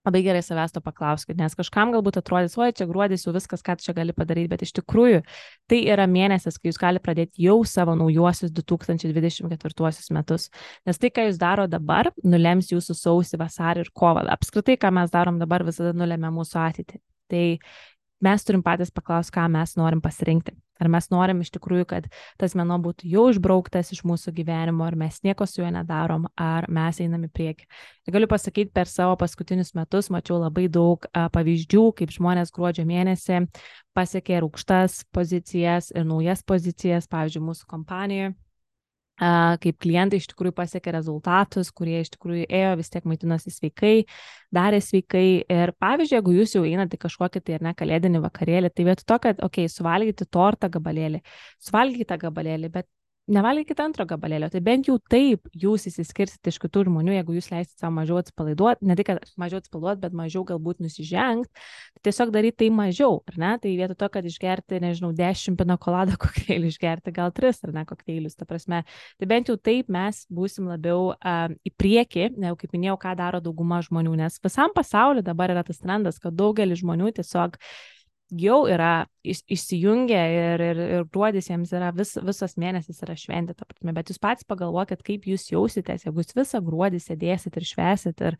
Labai 0.08 0.22
gerai 0.26 0.42
savęs 0.44 0.74
to 0.76 0.82
paklauskit, 0.84 1.38
nes 1.40 1.56
kažkam 1.56 1.94
galbūt 1.94 2.20
atrodys, 2.20 2.58
oi, 2.60 2.72
čia 2.76 2.88
gruodis 2.90 3.26
jau 3.26 3.34
viskas, 3.36 3.64
ką 3.66 3.78
čia 3.82 3.96
gali 3.98 4.16
padaryti, 4.16 4.50
bet 4.52 4.66
iš 4.66 4.74
tikrųjų 4.80 5.22
tai 5.72 5.80
yra 5.94 6.08
mėnesis, 6.10 6.60
kai 6.60 6.72
jūs 6.72 6.80
galite 6.82 7.04
pradėti 7.06 7.46
jau 7.46 7.60
savo 7.68 7.96
naujuosius 8.00 8.52
2024 8.56 10.18
metus. 10.18 10.50
Nes 10.88 11.00
tai, 11.00 11.14
ką 11.14 11.30
jūs 11.30 11.40
daro 11.42 11.68
dabar, 11.72 12.12
nulems 12.24 12.74
jūsų 12.74 12.98
sausį, 13.00 13.40
vasarį 13.42 13.86
ir 13.86 13.94
kovą. 13.96 14.26
Apskritai, 14.34 14.78
ką 14.80 14.92
mes 14.96 15.14
darom 15.14 15.40
dabar, 15.42 15.66
visada 15.68 15.96
nulėmė 15.98 16.34
mūsų 16.36 16.60
ateitį. 16.68 17.02
Tai 17.32 17.46
mes 18.24 18.48
turim 18.48 18.64
patys 18.66 18.92
paklausti, 18.94 19.36
ką 19.36 19.48
mes 19.52 19.78
norim 19.80 20.04
pasirinkti. 20.04 20.56
Ar 20.84 20.92
mes 20.92 21.08
norim 21.14 21.42
iš 21.44 21.54
tikrųjų, 21.56 21.88
kad 21.88 22.10
tas 22.42 22.56
meno 22.60 22.76
būtų 22.84 23.08
jau 23.08 23.26
išbrauktas 23.32 23.94
iš 23.96 24.04
mūsų 24.08 24.34
gyvenimo, 24.36 24.84
ar 24.84 24.98
mes 25.00 25.22
nieko 25.24 25.48
su 25.48 25.62
juo 25.62 25.72
nedarom, 25.72 26.28
ar 26.36 26.68
mes 26.68 27.00
einam 27.04 27.24
į 27.28 27.32
priekį. 27.34 27.68
Ir 28.08 28.18
galiu 28.18 28.30
pasakyti, 28.32 28.74
per 28.76 28.92
savo 28.92 29.16
paskutinius 29.22 29.74
metus 29.78 30.12
mačiau 30.14 30.42
labai 30.42 30.68
daug 30.68 31.08
a, 31.12 31.30
pavyzdžių, 31.34 31.86
kaip 32.00 32.14
žmonės 32.14 32.52
gruodžio 32.56 32.88
mėnesį 32.90 33.46
pasiekė 33.96 34.40
ir 34.40 34.48
aukštas 34.48 35.04
pozicijas, 35.14 35.92
ir 35.96 36.08
naujas 36.10 36.44
pozicijas, 36.44 37.08
pavyzdžiui, 37.12 37.48
mūsų 37.52 37.70
kompanijoje 37.70 38.34
kaip 39.20 39.78
klientai 39.84 40.18
iš 40.18 40.28
tikrųjų 40.32 40.56
pasiekė 40.58 40.94
rezultatus, 40.96 41.70
kurie 41.72 42.00
iš 42.02 42.10
tikrųjų 42.16 42.48
ėjo, 42.50 42.72
vis 42.80 42.90
tiek 42.90 43.06
maitinosi 43.06 43.54
sveikai, 43.54 43.94
darė 44.54 44.82
sveikai. 44.82 45.44
Ir 45.54 45.74
pavyzdžiui, 45.82 46.18
jeigu 46.18 46.34
jūs 46.40 46.56
jau 46.58 46.64
einate 46.66 46.98
kažkokį 46.98 47.44
tai 47.46 47.60
ar 47.60 47.68
ne 47.70 47.76
kalėdinį 47.78 48.24
vakarėlį, 48.26 48.74
tai 48.74 48.88
vietoj 48.90 49.06
to, 49.06 49.20
kad, 49.28 49.40
okei, 49.46 49.68
okay, 49.68 49.72
suvalgyti 49.72 50.26
tortą 50.26 50.72
gabalėlį, 50.74 51.22
suvalgykite 51.62 52.20
gabalėlį, 52.26 52.74
bet 52.74 52.90
nevalgykit 53.32 53.80
antro 53.80 54.06
gabalėlio, 54.08 54.50
tai 54.52 54.60
bent 54.64 54.88
jau 54.90 54.98
taip 55.12 55.48
jūs 55.56 55.88
įsiskirsite 55.88 56.52
iš 56.52 56.58
kitų 56.60 56.86
žmonių, 56.90 57.14
jeigu 57.16 57.38
jūs 57.38 57.48
leisite 57.54 57.80
savo 57.80 57.94
mažiau 57.96 58.18
atsipalaiduoti, 58.20 58.84
ne 58.90 58.98
tik, 59.00 59.14
mažiau 59.40 59.62
atsipalaiduoti, 59.62 60.02
bet 60.04 60.18
mažiau 60.20 60.44
galbūt 60.48 60.82
nusižengti, 60.84 61.64
tai 61.96 62.04
tiesiog 62.10 62.34
daryti 62.36 62.60
tai 62.66 62.70
mažiau, 62.76 63.22
ar 63.32 63.40
ne? 63.40 63.54
Tai 63.64 63.72
vietoj 63.80 63.98
to, 64.02 64.10
kad 64.18 64.28
išgerti, 64.28 64.82
nežinau, 64.84 65.14
10 65.16 65.58
pinakolado 65.60 66.18
kokteilių, 66.26 66.74
išgerti 66.74 67.16
gal 67.16 67.32
3 67.36 67.64
ar 67.70 67.76
ne 67.78 67.86
kokteilius, 67.88 68.36
ta 68.40 68.48
prasme, 68.50 68.84
tai 69.22 69.32
bent 69.32 69.52
jau 69.52 69.56
taip 69.56 69.92
mes 69.94 70.24
būsim 70.34 70.68
labiau 70.68 71.14
uh, 71.14 71.48
į 71.64 71.74
priekį, 71.80 72.30
ne 72.36 72.52
jau 72.52 72.60
kaip 72.60 72.76
minėjau, 72.76 73.00
ką 73.08 73.16
daro 73.20 73.44
dauguma 73.44 73.80
žmonių, 73.86 74.18
nes 74.20 74.40
visam 74.44 74.76
pasauliu 74.76 75.24
dabar 75.24 75.56
yra 75.56 75.64
tas 75.64 75.80
trendas, 75.80 76.20
kad 76.20 76.36
daugelis 76.36 76.84
žmonių 76.84 77.16
tiesiog 77.22 77.56
jau 78.40 78.64
yra 78.70 79.06
iš, 79.26 79.42
išsijungę 79.52 80.20
ir, 80.36 80.64
ir, 80.64 80.82
ir 80.98 81.06
gruodis 81.12 81.50
jiems 81.50 81.72
yra 81.76 81.92
vis, 81.96 82.14
visas 82.24 82.56
mėnesis 82.60 83.02
yra 83.06 83.16
šventė, 83.20 83.56
ta 83.58 83.68
prasme, 83.70 83.94
bet 83.96 84.12
jūs 84.12 84.22
patys 84.24 84.48
pagalvokit, 84.50 85.04
kaip 85.06 85.28
jūs 85.30 85.48
jausitės, 85.52 86.06
jeigu 86.08 86.24
jūs 86.24 86.36
visą 86.38 86.62
gruodį 86.66 87.02
sėdėsit 87.04 87.60
ir 87.60 87.68
švesit 87.70 88.26
ir 88.28 88.38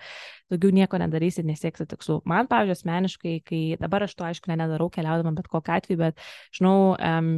daugiau 0.54 0.74
nieko 0.76 1.00
nedarysit, 1.02 1.48
nesieksit 1.48 1.92
tikslų. 1.94 2.22
Man, 2.30 2.50
pavyzdžiui, 2.52 2.80
asmeniškai, 2.80 3.36
kai 3.48 3.64
dabar 3.82 4.08
aš 4.08 4.18
to 4.20 4.28
aišku 4.28 4.54
nedarau 4.54 4.90
keliaudama 4.94 5.36
bet 5.40 5.50
kokiu 5.52 5.78
atveju, 5.78 6.02
bet 6.06 6.26
žinau, 6.56 6.78
um, 6.98 7.34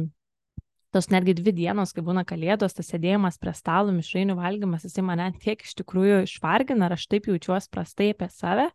tos 0.96 1.10
netgi 1.12 1.36
dvi 1.36 1.52
dienos, 1.60 1.92
kai 1.92 2.04
būna 2.04 2.24
kalėdos, 2.28 2.76
tas 2.76 2.88
sėdėjimas 2.88 3.36
prie 3.42 3.52
stalo, 3.56 3.92
mišrainių 3.92 4.38
valgymas, 4.38 4.86
jisai 4.88 5.04
mane 5.04 5.28
tiek 5.42 5.60
iš 5.60 5.76
tikrųjų 5.82 6.22
išvargina, 6.24 6.88
ar 6.88 6.96
aš 6.96 7.08
taip 7.12 7.28
jaučiuosi 7.28 7.72
prastai 7.74 8.12
apie 8.14 8.30
save, 8.32 8.70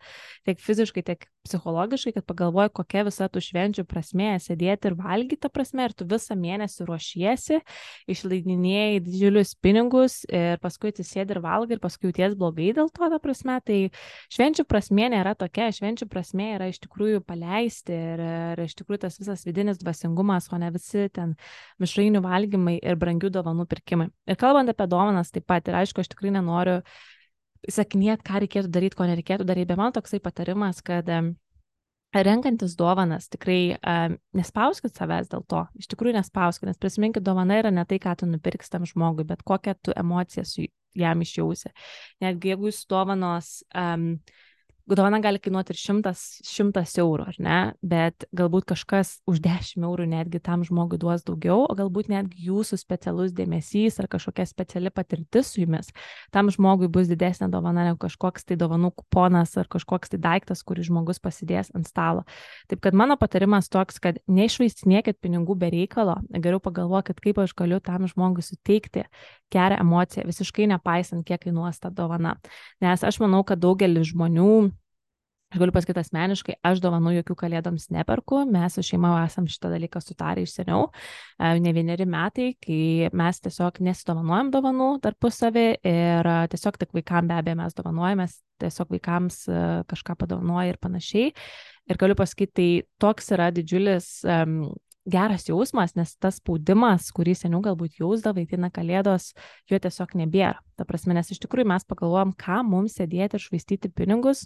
tiek 0.46 0.62
fiziškai, 0.62 1.06
tiek 1.08 1.25
psichologiškai, 1.44 2.13
kad 2.13 2.25
pagalvoju, 2.25 2.70
kokia 2.78 3.01
visa 3.08 3.25
tų 3.32 3.42
švenčių 3.42 3.86
prasme 3.90 4.36
sėdėti 4.42 4.92
ir 4.92 4.96
valgyti 5.00 5.50
prasme, 5.50 5.88
ir 5.88 5.96
tu 5.98 6.06
visą 6.10 6.36
mėnesį 6.38 6.86
ruošiesi, 6.86 7.62
išleidinėjai 8.12 9.00
didžiulius 9.06 9.56
pinigus 9.63 10.20
ir 10.30 10.62
paskui 10.62 10.92
atsisėdi 10.94 11.34
ir 11.36 11.42
valgai 11.42 11.78
ir 11.78 11.82
paskui 11.82 12.12
jauties 12.12 12.36
blogai 12.38 12.70
dėl 12.78 12.92
to, 12.94 13.10
ta 13.10 13.20
prasme, 13.24 13.58
tai 13.66 13.80
švenčių 14.34 14.68
prasme 14.70 15.10
nėra 15.16 15.34
tokia, 15.40 15.72
švenčių 15.74 16.06
prasme 16.12 16.51
yra 16.60 16.70
iš 16.70 16.78
tikrųjų 16.86 17.24
paleisti 17.25 17.96
ir, 17.96 18.22
ir 18.54 18.62
iš 18.68 18.78
tikrųjų 18.78 19.01
tas 19.08 19.18
visas 19.22 19.46
vidinis 19.48 19.82
dvasingumas, 19.82 20.51
o 20.54 20.62
ne 20.62 20.70
visi 20.75 21.08
ten 21.10 21.34
mišrainių 21.82 22.11
valgymai 22.20 22.75
ir 22.84 22.98
brangių 23.00 23.32
dovanų 23.32 23.63
pirkimai. 23.72 24.10
Ir 24.27 24.36
kalbant 24.36 24.70
apie 24.70 24.88
dovanas 24.91 25.32
taip 25.32 25.48
pat, 25.48 25.70
ir 25.72 25.77
aišku, 25.80 26.03
aš 26.03 26.12
tikrai 26.12 26.34
nenoriu 26.36 26.82
sakinėti, 27.72 28.25
ką 28.27 28.41
reikėtų 28.44 28.74
daryti, 28.74 28.98
ko 28.98 29.08
nereikėtų 29.08 29.48
daryti, 29.48 29.70
bet 29.70 29.80
man 29.80 29.96
toksai 29.96 30.20
patarimas, 30.20 30.82
kad 30.84 31.08
renkantis 32.12 32.75
dovanas, 32.75 33.30
tikrai 33.32 33.77
um, 33.77 34.18
nespauskit 34.36 34.98
savęs 34.98 35.30
dėl 35.32 35.46
to, 35.48 35.63
iš 35.80 35.88
tikrųjų 35.94 36.18
nespauskit, 36.18 36.68
nes 36.68 36.80
prisiminkit, 36.82 37.24
dovana 37.24 37.62
yra 37.62 37.72
ne 37.72 37.86
tai, 37.88 38.01
ką 38.03 38.18
tu 38.20 38.27
nupirks 38.27 38.74
tam 38.74 38.84
žmogui, 38.89 39.24
bet 39.30 39.46
kokią 39.48 39.77
tu 39.80 39.96
emociją 39.96 40.44
su 40.48 40.68
jam 40.98 41.24
išjausi. 41.24 41.72
Netgi 42.24 42.51
jeigu 42.51 42.68
jūs 42.68 42.84
dovanos 42.91 43.62
um, 43.72 44.18
dovana 44.90 45.20
gali 45.22 45.40
kainuoti 45.42 45.74
ir 45.74 45.80
šimtas, 45.80 46.22
šimtas 46.48 46.94
eurų, 47.02 47.28
ar 47.32 47.38
ne, 47.42 47.60
bet 47.86 48.26
galbūt 48.36 48.68
kažkas 48.72 49.18
už 49.30 49.42
dešimt 49.44 49.86
eurų 49.88 50.08
netgi 50.12 50.42
tam 50.44 50.66
žmogui 50.68 51.00
duos 51.02 51.26
daugiau, 51.28 51.64
o 51.70 51.76
galbūt 51.78 52.10
netgi 52.12 52.48
jūsų 52.48 52.80
specialus 52.82 53.34
dėmesys 53.38 54.00
ar 54.02 54.10
kažkokia 54.12 54.46
speciali 54.50 54.92
patirtis 54.94 55.54
su 55.54 55.64
jumis, 55.64 55.92
tam 56.34 56.52
žmogui 56.54 56.90
bus 56.92 57.10
didesnė 57.12 57.52
dovana 57.54 57.86
negu 57.90 58.02
kažkoks 58.02 58.48
tai 58.48 58.58
dovanų 58.60 58.94
kuponas 58.98 59.56
ar 59.60 59.70
kažkoks 59.72 60.14
tai 60.14 60.22
daiktas, 60.22 60.64
kurį 60.68 60.88
žmogus 60.90 61.22
pasidės 61.24 61.72
ant 61.78 61.90
stalo. 61.90 62.26
Taip 62.72 62.84
kad 62.84 62.98
mano 62.98 63.18
patarimas 63.22 63.70
toks, 63.72 64.02
kad 64.02 64.20
neišvaistinėkit 64.32 65.22
pinigų 65.22 65.58
be 65.60 65.72
reikalo, 65.74 66.18
geriau 66.34 66.62
pagalvokit, 66.64 67.22
kaip 67.24 67.42
aš 67.44 67.56
galiu 67.58 67.82
tam 67.84 68.08
žmogui 68.10 68.46
suteikti 68.46 69.06
gerą 69.52 69.80
emociją, 69.84 70.26
visiškai 70.30 70.70
nepaisant, 70.72 71.26
kiek 71.28 71.44
kainuos 71.46 71.82
ta 71.82 71.92
dovana. 71.94 72.38
Nes 72.84 73.04
aš 73.04 73.20
manau, 73.24 73.44
kad 73.48 73.62
daugelis 73.62 74.12
žmonių 74.14 74.72
Aš 75.51 75.60
galiu 75.60 75.74
pasakyti 75.75 76.00
asmeniškai, 76.00 76.53
aš 76.63 76.79
dovanų 76.79 77.12
jokių 77.17 77.36
kalėdoms 77.41 77.89
neperku, 77.91 78.46
mes 78.48 78.77
su 78.77 78.84
šeima 78.88 79.10
esam 79.25 79.50
šitą 79.51 79.67
dalyką 79.74 80.00
sutarę 80.00 80.46
iš 80.46 80.53
seniau, 80.55 80.86
e, 81.36 81.50
ne 81.60 81.74
vieneri 81.75 82.05
metai, 82.08 82.53
kai 82.63 83.10
mes 83.20 83.41
tiesiog 83.43 83.81
nesidovanojam 83.84 84.53
dovanų 84.53 84.88
tarpusavį 85.03 85.65
ir 85.75 86.29
e, 86.31 86.38
tiesiog 86.53 86.79
tik 86.79 86.96
vaikams 86.96 87.27
be 87.27 87.36
abejo 87.36 87.58
mes 87.60 87.75
dovanojamės, 87.75 88.38
tiesiog 88.63 88.96
vaikams 88.96 89.41
e, 89.51 89.65
kažką 89.91 90.15
padovanoja 90.24 90.72
ir 90.72 90.79
panašiai. 90.79 91.34
Ir 91.91 92.00
galiu 92.00 92.15
pasakyti, 92.15 92.53
tai 92.55 92.70
toks 93.03 93.27
yra 93.36 93.50
didžiulis 93.51 94.08
um, 94.24 94.72
geras 95.03 95.48
jausmas, 95.50 95.96
nes 95.98 96.13
tas 96.22 96.38
spaudimas, 96.39 97.10
kurį 97.15 97.34
seniau 97.36 97.60
galbūt 97.65 98.00
jausdavai, 98.00 98.46
tai 98.48 98.60
na 98.62 98.70
kalėdos, 98.74 99.31
jo 99.67 99.79
tiesiog 99.81 100.13
nebėra. 100.22 100.62
Ta 100.77 100.86
prasme, 100.88 101.15
nes 101.17 101.31
iš 101.34 101.41
tikrųjų 101.43 101.67
mes 101.74 101.86
pagalvojam, 101.89 102.31
ką 102.38 102.62
mums 102.67 103.00
sėdėti 103.00 103.38
ir 103.38 103.43
švaistyti 103.43 103.91
pinigus 103.98 104.46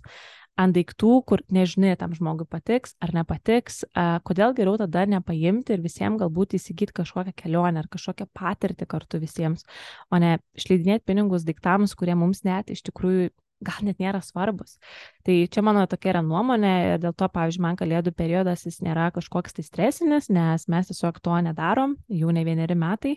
ant 0.59 0.75
daiktų, 0.75 1.13
kur 1.27 1.43
nežinai, 1.53 1.95
tam 2.00 2.13
žmogui 2.15 2.47
patiks 2.50 2.95
ar 3.03 3.13
nepatiks, 3.15 3.83
kodėl 4.27 4.55
geriau 4.57 4.77
tada 4.79 5.05
nepaimti 5.09 5.75
ir 5.75 5.83
visiems 5.83 6.19
galbūt 6.21 6.55
įsigyti 6.59 6.95
kažkokią 7.01 7.35
kelionę 7.35 7.83
ar 7.83 7.89
kažkokią 7.91 8.29
patirtį 8.35 8.88
kartu 8.89 9.19
visiems, 9.24 9.65
o 10.12 10.19
ne 10.21 10.38
išleidinėti 10.57 11.05
pinigus 11.07 11.47
daiktams, 11.47 11.95
kurie 12.00 12.15
mums 12.19 12.45
net 12.47 12.71
iš 12.71 12.85
tikrųjų 12.88 13.31
gal 13.65 13.85
net 13.88 14.01
nėra 14.03 14.19
svarbus. 14.24 14.77
Tai 15.25 15.35
čia 15.51 15.63
mano 15.65 15.85
tokia 15.89 16.13
yra 16.13 16.24
nuomonė 16.25 16.74
ir 16.93 17.03
dėl 17.03 17.15
to, 17.17 17.27
pavyzdžiui, 17.31 17.63
man 17.63 17.79
kalėdų 17.79 18.12
periodas 18.15 18.65
jis 18.67 18.81
nėra 18.85 19.09
kažkoks 19.15 19.55
tai 19.55 19.65
stresinis, 19.65 20.29
nes 20.33 20.67
mes 20.71 20.91
tiesiog 20.91 21.21
to 21.24 21.38
nedarom 21.47 21.95
jau 22.12 22.33
ne 22.35 22.43
vieneri 22.47 22.75
metai. 22.79 23.15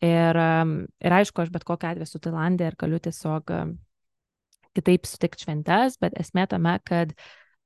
Ir, 0.00 0.36
ir 1.04 1.12
aišku, 1.12 1.42
aš 1.42 1.50
bet 1.52 1.64
kokią 1.68 1.94
atveju 1.94 2.08
su 2.08 2.20
Tailandė 2.24 2.70
ir 2.70 2.76
galiu 2.80 3.00
tiesiog 3.04 3.52
kitaip 4.76 5.08
sutikti 5.08 5.46
šventes, 5.46 5.98
bet 6.02 6.16
esmė 6.20 6.46
tame, 6.50 6.76
kad 6.86 7.14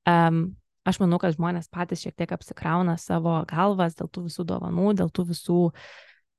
um, 0.09 0.47
aš 0.85 1.01
manau, 1.01 1.19
kad 1.21 1.35
žmonės 1.35 1.69
patys 1.73 2.05
šiek 2.05 2.15
tiek 2.17 2.33
apsikrauna 2.35 2.97
savo 3.01 3.39
galvas 3.49 3.97
dėl 3.97 4.09
tų 4.11 4.27
visų 4.29 4.47
dovanų, 4.51 4.93
dėl 5.01 5.11
tų 5.13 5.29
visų 5.33 5.59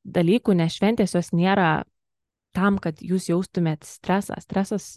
dalykų, 0.06 0.56
nes 0.58 0.76
šventės 0.78 1.16
jos 1.18 1.32
nėra 1.34 1.84
tam, 2.56 2.80
kad 2.82 3.02
jūs 3.04 3.28
jaustumėt 3.28 3.84
stresą. 3.84 4.38
Stresas, 4.40 4.94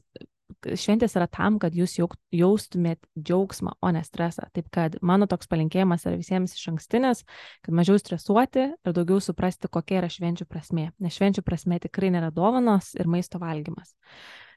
šventės 0.64 1.16
yra 1.18 1.28
tam, 1.32 1.58
kad 1.62 1.76
jūs 1.76 1.98
jaustumėt 2.00 3.02
džiaugsmą, 3.18 3.76
o 3.82 3.92
ne 3.96 4.04
stresą. 4.06 4.48
Taip 4.56 4.70
kad 4.74 4.98
mano 5.06 5.28
toks 5.30 5.50
palinkėjimas 5.52 6.06
yra 6.08 6.20
visiems 6.20 6.56
iš 6.58 6.70
ankstinis, 6.74 7.24
kad 7.66 7.76
mažiau 7.76 8.00
stresuoti 8.02 8.70
ir 8.72 8.96
daugiau 8.96 9.22
suprasti, 9.24 9.72
kokia 9.72 10.02
yra 10.04 10.12
švenčių 10.14 10.48
prasme. 10.50 10.90
Nes 11.04 11.18
švenčių 11.18 11.44
prasme 11.46 11.82
tikrai 11.84 12.14
nėra 12.16 12.32
dovanos 12.36 12.94
ir 13.00 13.10
maisto 13.12 13.42
valgymas. 13.42 13.96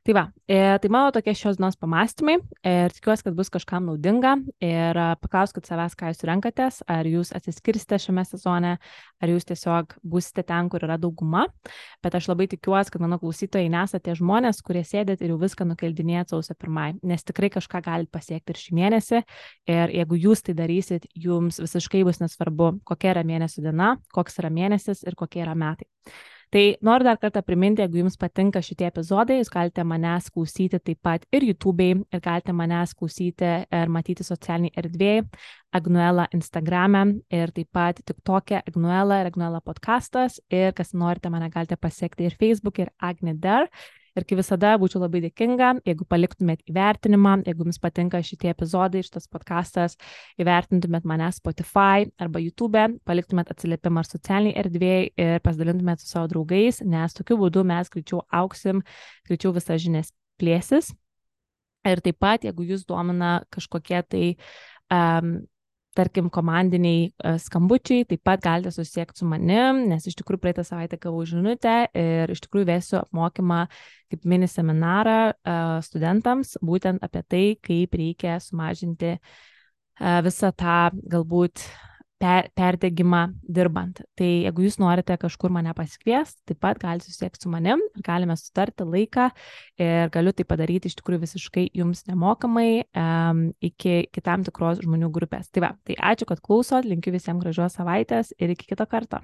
Tai 0.02 0.14
va, 0.16 0.22
e, 0.50 0.56
tai 0.82 0.88
mano 0.90 1.12
tokie 1.14 1.30
šios 1.38 1.60
dienos 1.60 1.76
pamastymai 1.78 2.32
ir 2.66 2.90
tikiuosi, 2.90 3.22
kad 3.22 3.36
bus 3.38 3.52
kažkam 3.54 3.84
naudinga 3.86 4.32
ir 4.58 4.98
paklauskite 5.22 5.70
savęs, 5.70 5.94
ką 5.94 6.10
jūs 6.10 6.24
renkatės, 6.26 6.80
ar 6.90 7.06
jūs 7.06 7.30
atsiskirsite 7.38 8.00
šiame 8.02 8.24
sezone, 8.26 8.72
ar 9.22 9.30
jūs 9.30 9.46
tiesiog 9.46 9.94
būsite 10.02 10.42
ten, 10.48 10.72
kur 10.72 10.82
yra 10.82 10.96
dauguma. 10.98 11.44
Bet 12.02 12.18
aš 12.18 12.32
labai 12.32 12.48
tikiuosi, 12.50 12.90
kad 12.90 13.04
mano 13.06 13.20
klausytojai 13.22 13.70
nesate 13.70 14.16
žmonės, 14.18 14.58
kurie 14.66 14.82
sėdėt 14.82 15.22
ir 15.22 15.36
jau 15.36 15.38
viską 15.44 15.68
nukeldinėjat 15.70 16.34
sausio 16.34 16.58
pirmai, 16.58 16.96
nes 17.06 17.22
tikrai 17.22 17.52
kažką 17.54 17.84
galite 17.86 18.10
pasiekti 18.10 18.56
ir 18.56 18.62
šį 18.64 18.76
mėnesį. 18.82 19.24
Ir 19.70 19.96
jeigu 20.00 20.18
jūs 20.26 20.42
tai 20.42 20.58
darysit, 20.58 21.06
jums 21.14 21.62
visiškai 21.62 22.02
bus 22.10 22.18
nesvarbu, 22.18 22.74
kokia 22.90 23.14
yra 23.14 23.22
mėnesio 23.22 23.62
diena, 23.62 23.94
koks 24.10 24.42
yra 24.42 24.50
mėnesis 24.50 25.06
ir 25.06 25.14
kokie 25.14 25.46
yra 25.46 25.54
metai. 25.54 25.86
Tai 26.52 26.76
noriu 26.84 27.06
dar 27.08 27.16
kartą 27.16 27.40
priminti, 27.40 27.80
jeigu 27.80 28.02
jums 28.02 28.18
patinka 28.20 28.60
šitie 28.60 28.84
epizodai, 28.90 29.38
jūs 29.38 29.48
galite 29.48 29.86
manęs 29.88 30.26
klausyti 30.34 30.76
taip 30.84 30.98
pat 31.00 31.22
ir 31.32 31.46
YouTube'ai, 31.48 31.94
ir 32.12 32.20
galite 32.20 32.52
manęs 32.52 32.92
klausyti 32.98 33.48
ir 33.78 33.92
matyti 33.94 34.26
socialiniai 34.28 34.74
erdvėjai, 34.82 35.22
Agnuela 35.72 36.26
Instagram'e 36.36 37.06
ir 37.32 37.54
taip 37.56 37.70
pat 37.72 38.02
TikTok'e 38.04 38.60
Agnuela 38.68 39.22
ir 39.22 39.30
Agnuela 39.30 39.62
podcastas 39.64 40.36
ir 40.52 40.76
kas 40.76 40.92
norite 40.92 41.32
mane 41.32 41.48
galite 41.54 41.80
pasiekti 41.80 42.28
ir 42.28 42.36
Facebook 42.36 42.84
ir 42.84 42.92
Agne 43.00 43.32
Dar. 43.32 43.70
Ir 44.12 44.26
kaip 44.28 44.42
visada, 44.42 44.74
būčiau 44.80 45.00
labai 45.00 45.22
dėkinga, 45.24 45.68
jeigu 45.88 46.04
paliktumėt 46.04 46.66
įvertinimą, 46.68 47.38
jeigu 47.48 47.64
jums 47.64 47.80
patinka 47.80 48.20
šitie 48.20 48.50
epizodai, 48.52 49.00
šitas 49.06 49.24
podcastas, 49.32 49.96
įvertintumėt 50.42 51.06
mane 51.08 51.30
Spotify 51.32 52.04
arba 52.20 52.42
YouTube, 52.42 52.82
paliktumėt 53.08 53.54
atsiliepimą 53.54 54.02
ar 54.02 54.10
socialiniai 54.10 54.58
erdvėjai 54.60 55.06
ir 55.16 55.40
pasidalintumėt 55.46 56.04
su 56.04 56.10
savo 56.10 56.28
draugais, 56.34 56.82
nes 56.84 57.16
tokiu 57.16 57.38
būdu 57.40 57.64
mes 57.72 57.88
greičiau 57.92 58.20
auksim, 58.42 58.84
greičiau 59.30 59.54
visas 59.56 59.80
žinias 59.80 60.12
plėsis. 60.36 60.92
Ir 61.88 62.04
taip 62.04 62.20
pat, 62.20 62.44
jeigu 62.44 62.68
jūs 62.68 62.84
domina 62.86 63.40
kažkokie 63.50 64.02
tai 64.12 64.26
um, 64.92 65.38
tarkim, 65.96 66.28
komandiniai 66.32 67.04
e, 67.10 67.34
skambučiai, 67.42 68.06
taip 68.08 68.22
pat 68.24 68.42
galite 68.44 68.72
susiekti 68.74 69.22
su 69.22 69.28
manim, 69.28 69.84
nes 69.90 70.06
iš 70.08 70.16
tikrųjų 70.20 70.42
praeitą 70.42 70.64
savaitę 70.66 70.98
gavau 71.02 71.24
žinutę 71.28 71.76
ir 71.98 72.32
iš 72.32 72.42
tikrųjų 72.46 72.68
vėsiu 72.70 72.98
apmokymą 73.02 73.64
kaip 74.12 74.26
mini 74.28 74.48
seminarą 74.50 75.18
e, 75.32 75.56
studentams, 75.86 76.56
būtent 76.64 77.04
apie 77.04 77.24
tai, 77.28 77.44
kaip 77.68 77.96
reikia 78.00 78.38
sumažinti 78.42 79.14
e, 79.14 79.18
visą 80.26 80.52
tą 80.56 80.78
galbūt 81.12 81.66
per, 82.22 82.48
perdegimą 82.58 83.22
dirbant. 83.42 84.02
Tai 84.18 84.28
jeigu 84.28 84.66
jūs 84.66 84.78
norite 84.82 85.16
kažkur 85.20 85.52
mane 85.54 85.74
pasikviesti, 85.76 86.40
taip 86.48 86.60
pat 86.62 86.80
galite 86.82 87.10
susiekti 87.10 87.42
su 87.42 87.52
manim 87.52 87.82
galime 88.06 88.36
sutarti 88.38 88.86
laiką 88.86 89.28
ir 89.82 90.12
galiu 90.14 90.34
tai 90.36 90.46
padaryti 90.48 90.90
iš 90.90 90.98
tikrųjų 91.00 91.24
visiškai 91.26 91.68
jums 91.82 92.04
nemokamai 92.08 92.84
um, 92.94 93.46
iki, 93.60 94.02
iki 94.08 94.24
tam 94.24 94.46
tikros 94.46 94.82
žmonių 94.84 95.10
grupės. 95.14 95.50
Tai 95.52 95.66
va, 95.66 95.72
tai 95.86 95.98
ačiū, 96.12 96.28
kad 96.30 96.42
klausot, 96.44 96.88
linkiu 96.88 97.14
visiems 97.14 97.42
gražios 97.42 97.78
savaitės 97.78 98.34
ir 98.38 98.54
iki 98.54 98.70
kito 98.72 98.86
karto. 98.88 99.22